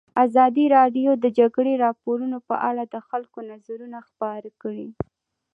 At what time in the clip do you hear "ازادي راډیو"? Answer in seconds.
0.25-1.11